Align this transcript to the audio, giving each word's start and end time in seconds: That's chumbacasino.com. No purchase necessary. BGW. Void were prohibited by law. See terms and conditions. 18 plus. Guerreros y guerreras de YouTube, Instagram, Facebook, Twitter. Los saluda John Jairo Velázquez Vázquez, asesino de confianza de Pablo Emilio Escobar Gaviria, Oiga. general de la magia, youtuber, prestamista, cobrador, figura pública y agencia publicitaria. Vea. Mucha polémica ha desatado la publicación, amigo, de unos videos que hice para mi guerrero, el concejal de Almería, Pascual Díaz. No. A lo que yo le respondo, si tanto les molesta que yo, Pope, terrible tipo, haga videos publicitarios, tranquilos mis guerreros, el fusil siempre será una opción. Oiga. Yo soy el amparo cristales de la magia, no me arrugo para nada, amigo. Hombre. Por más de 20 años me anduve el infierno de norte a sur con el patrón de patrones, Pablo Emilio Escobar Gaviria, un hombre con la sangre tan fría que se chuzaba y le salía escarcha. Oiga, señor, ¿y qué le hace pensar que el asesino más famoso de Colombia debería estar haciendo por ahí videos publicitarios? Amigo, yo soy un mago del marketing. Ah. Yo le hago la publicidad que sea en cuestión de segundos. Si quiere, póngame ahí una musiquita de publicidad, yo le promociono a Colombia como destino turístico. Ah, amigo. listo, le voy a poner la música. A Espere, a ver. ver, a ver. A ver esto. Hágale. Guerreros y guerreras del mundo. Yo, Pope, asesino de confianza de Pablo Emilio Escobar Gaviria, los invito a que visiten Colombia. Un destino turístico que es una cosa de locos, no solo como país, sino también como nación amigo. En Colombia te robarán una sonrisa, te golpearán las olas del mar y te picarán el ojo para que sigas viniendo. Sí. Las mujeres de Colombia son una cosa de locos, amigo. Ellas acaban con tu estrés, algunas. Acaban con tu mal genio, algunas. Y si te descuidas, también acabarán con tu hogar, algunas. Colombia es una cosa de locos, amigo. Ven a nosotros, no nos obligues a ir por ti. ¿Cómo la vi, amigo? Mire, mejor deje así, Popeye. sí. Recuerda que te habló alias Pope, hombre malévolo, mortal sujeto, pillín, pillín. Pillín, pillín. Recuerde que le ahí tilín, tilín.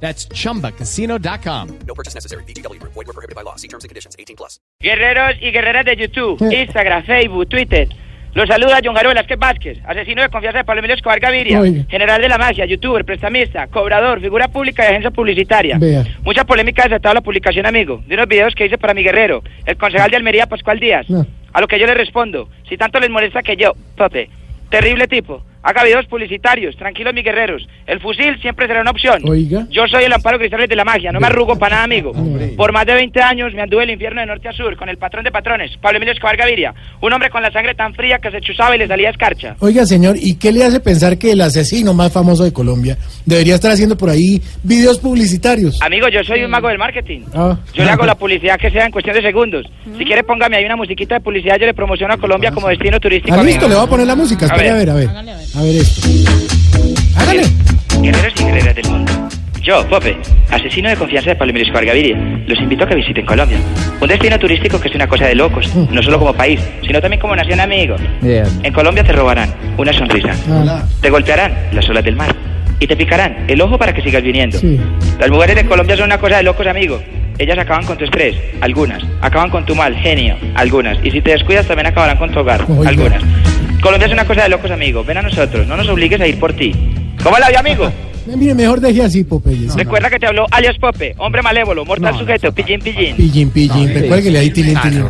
That's 0.00 0.28
chumbacasino.com. 0.28 1.68
No 1.86 1.94
purchase 1.94 2.14
necessary. 2.14 2.44
BGW. 2.44 2.78
Void 2.82 3.06
were 3.06 3.12
prohibited 3.12 3.34
by 3.34 3.42
law. 3.42 3.56
See 3.56 3.68
terms 3.68 3.84
and 3.84 3.88
conditions. 3.88 4.14
18 4.18 4.36
plus. 4.36 4.60
Guerreros 4.80 5.36
y 5.40 5.50
guerreras 5.50 5.84
de 5.84 5.96
YouTube, 5.96 6.38
Instagram, 6.52 7.04
Facebook, 7.04 7.48
Twitter. 7.48 7.88
Los 8.34 8.46
saluda 8.48 8.80
John 8.84 8.94
Jairo 8.94 9.08
Velázquez 9.08 9.38
Vázquez, 9.38 9.78
asesino 9.86 10.20
de 10.20 10.28
confianza 10.28 10.58
de 10.58 10.64
Pablo 10.64 10.80
Emilio 10.80 10.94
Escobar 10.96 11.18
Gaviria, 11.18 11.58
Oiga. 11.58 11.84
general 11.88 12.20
de 12.20 12.28
la 12.28 12.36
magia, 12.36 12.66
youtuber, 12.66 13.02
prestamista, 13.02 13.66
cobrador, 13.68 14.20
figura 14.20 14.48
pública 14.48 14.82
y 14.84 14.88
agencia 14.88 15.10
publicitaria. 15.10 15.78
Vea. 15.78 16.04
Mucha 16.22 16.44
polémica 16.44 16.82
ha 16.82 16.88
desatado 16.88 17.14
la 17.14 17.22
publicación, 17.22 17.64
amigo, 17.64 18.02
de 18.06 18.12
unos 18.14 18.28
videos 18.28 18.54
que 18.54 18.66
hice 18.66 18.76
para 18.76 18.92
mi 18.92 19.02
guerrero, 19.02 19.42
el 19.64 19.78
concejal 19.78 20.10
de 20.10 20.18
Almería, 20.18 20.46
Pascual 20.46 20.78
Díaz. 20.78 21.08
No. 21.08 21.26
A 21.54 21.62
lo 21.62 21.66
que 21.66 21.78
yo 21.78 21.86
le 21.86 21.94
respondo, 21.94 22.50
si 22.68 22.76
tanto 22.76 23.00
les 23.00 23.08
molesta 23.08 23.42
que 23.42 23.56
yo, 23.56 23.72
Pope, 23.96 24.28
terrible 24.68 25.08
tipo, 25.08 25.42
haga 25.66 25.82
videos 25.82 26.06
publicitarios, 26.06 26.76
tranquilos 26.76 27.12
mis 27.12 27.24
guerreros, 27.24 27.66
el 27.88 28.00
fusil 28.00 28.40
siempre 28.40 28.68
será 28.68 28.82
una 28.82 28.92
opción. 28.92 29.20
Oiga. 29.24 29.66
Yo 29.68 29.82
soy 29.88 30.04
el 30.04 30.12
amparo 30.12 30.38
cristales 30.38 30.68
de 30.68 30.76
la 30.76 30.84
magia, 30.84 31.10
no 31.10 31.18
me 31.18 31.26
arrugo 31.26 31.58
para 31.58 31.76
nada, 31.76 31.84
amigo. 31.84 32.10
Hombre. 32.12 32.48
Por 32.56 32.72
más 32.72 32.86
de 32.86 32.94
20 32.94 33.20
años 33.20 33.52
me 33.52 33.62
anduve 33.62 33.82
el 33.82 33.90
infierno 33.90 34.20
de 34.20 34.28
norte 34.28 34.48
a 34.48 34.52
sur 34.52 34.76
con 34.76 34.88
el 34.88 34.96
patrón 34.96 35.24
de 35.24 35.32
patrones, 35.32 35.72
Pablo 35.80 35.96
Emilio 35.96 36.14
Escobar 36.14 36.36
Gaviria, 36.36 36.72
un 37.00 37.12
hombre 37.12 37.30
con 37.30 37.42
la 37.42 37.50
sangre 37.50 37.74
tan 37.74 37.94
fría 37.94 38.18
que 38.18 38.30
se 38.30 38.40
chuzaba 38.40 38.76
y 38.76 38.78
le 38.78 38.86
salía 38.86 39.10
escarcha. 39.10 39.56
Oiga, 39.58 39.84
señor, 39.84 40.16
¿y 40.20 40.36
qué 40.36 40.52
le 40.52 40.64
hace 40.64 40.78
pensar 40.78 41.18
que 41.18 41.32
el 41.32 41.40
asesino 41.40 41.94
más 41.94 42.12
famoso 42.12 42.44
de 42.44 42.52
Colombia 42.52 42.96
debería 43.24 43.56
estar 43.56 43.72
haciendo 43.72 43.96
por 43.96 44.10
ahí 44.10 44.40
videos 44.62 44.98
publicitarios? 45.00 45.82
Amigo, 45.82 46.06
yo 46.08 46.22
soy 46.22 46.44
un 46.44 46.50
mago 46.50 46.68
del 46.68 46.78
marketing. 46.78 47.22
Ah. 47.34 47.58
Yo 47.74 47.84
le 47.84 47.90
hago 47.90 48.06
la 48.06 48.14
publicidad 48.14 48.56
que 48.56 48.70
sea 48.70 48.86
en 48.86 48.92
cuestión 48.92 49.16
de 49.16 49.22
segundos. 49.22 49.66
Si 49.98 50.04
quiere, 50.04 50.22
póngame 50.22 50.56
ahí 50.58 50.64
una 50.64 50.76
musiquita 50.76 51.16
de 51.16 51.20
publicidad, 51.20 51.56
yo 51.58 51.66
le 51.66 51.74
promociono 51.74 52.14
a 52.14 52.18
Colombia 52.18 52.52
como 52.52 52.68
destino 52.68 53.00
turístico. 53.00 53.34
Ah, 53.34 53.40
amigo. 53.40 53.48
listo, 53.48 53.68
le 53.68 53.74
voy 53.74 53.84
a 53.84 53.88
poner 53.88 54.06
la 54.06 54.14
música. 54.14 54.46
A 54.46 54.48
Espere, 54.48 54.70
a 54.70 54.74
ver. 54.74 54.86
ver, 54.86 55.08
a 55.08 55.12
ver. 55.16 55.36
A 55.56 55.62
ver 55.62 55.76
esto. 55.76 56.08
Hágale. 57.16 57.42
Guerreros 58.02 58.34
y 58.38 58.44
guerreras 58.44 58.74
del 58.74 58.88
mundo. 58.90 59.12
Yo, 59.62 59.88
Pope, 59.88 60.16
asesino 60.50 60.88
de 60.90 60.96
confianza 60.96 61.30
de 61.30 61.36
Pablo 61.36 61.50
Emilio 61.50 61.66
Escobar 61.66 61.86
Gaviria, 61.86 62.16
los 62.46 62.60
invito 62.60 62.84
a 62.84 62.88
que 62.88 62.94
visiten 62.94 63.24
Colombia. 63.24 63.58
Un 64.00 64.06
destino 64.06 64.38
turístico 64.38 64.78
que 64.78 64.88
es 64.88 64.94
una 64.94 65.08
cosa 65.08 65.26
de 65.26 65.34
locos, 65.34 65.74
no 65.74 66.02
solo 66.02 66.18
como 66.18 66.34
país, 66.34 66.60
sino 66.86 67.00
también 67.00 67.20
como 67.20 67.34
nación 67.34 67.58
amigo. 67.58 67.96
En 68.62 68.72
Colombia 68.72 69.02
te 69.02 69.12
robarán 69.12 69.52
una 69.78 69.92
sonrisa, 69.92 70.34
te 71.00 71.10
golpearán 71.10 71.52
las 71.72 71.88
olas 71.88 72.04
del 72.04 72.16
mar 72.16 72.34
y 72.78 72.86
te 72.86 72.94
picarán 72.96 73.46
el 73.48 73.60
ojo 73.60 73.78
para 73.78 73.92
que 73.94 74.02
sigas 74.02 74.22
viniendo. 74.22 74.58
Sí. 74.58 74.78
Las 75.18 75.30
mujeres 75.30 75.56
de 75.56 75.64
Colombia 75.66 75.96
son 75.96 76.04
una 76.06 76.18
cosa 76.18 76.36
de 76.36 76.42
locos, 76.42 76.66
amigo. 76.66 77.00
Ellas 77.38 77.58
acaban 77.58 77.84
con 77.84 77.98
tu 77.98 78.04
estrés, 78.04 78.36
algunas. 78.60 79.02
Acaban 79.20 79.50
con 79.50 79.64
tu 79.66 79.74
mal 79.74 79.94
genio, 79.96 80.36
algunas. 80.54 80.98
Y 81.04 81.10
si 81.10 81.20
te 81.22 81.30
descuidas, 81.32 81.66
también 81.66 81.86
acabarán 81.86 82.18
con 82.18 82.30
tu 82.30 82.38
hogar, 82.40 82.64
algunas. 82.86 83.22
Colombia 83.80 84.06
es 84.06 84.12
una 84.12 84.24
cosa 84.26 84.42
de 84.42 84.48
locos, 84.48 84.70
amigo. 84.70 85.04
Ven 85.04 85.18
a 85.18 85.22
nosotros, 85.22 85.66
no 85.66 85.76
nos 85.76 85.88
obligues 85.88 86.20
a 86.20 86.26
ir 86.26 86.38
por 86.38 86.52
ti. 86.52 86.72
¿Cómo 87.22 87.38
la 87.38 87.48
vi, 87.48 87.56
amigo? 87.56 87.90
Mire, 88.34 88.54
mejor 88.54 88.80
deje 88.80 89.02
así, 89.02 89.22
Popeye. 89.22 89.68
sí. 89.70 89.78
Recuerda 89.78 90.10
que 90.10 90.18
te 90.18 90.26
habló 90.26 90.46
alias 90.50 90.76
Pope, 90.78 91.14
hombre 91.18 91.42
malévolo, 91.42 91.84
mortal 91.84 92.18
sujeto, 92.18 92.50
pillín, 92.52 92.80
pillín. 92.80 93.14
Pillín, 93.14 93.50
pillín. 93.50 93.94
Recuerde 93.94 94.24
que 94.24 94.30
le 94.32 94.38
ahí 94.40 94.50
tilín, 94.50 94.76
tilín. 94.82 95.04